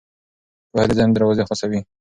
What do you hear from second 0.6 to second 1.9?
پوهه د ذهن دروازې خلاصوي.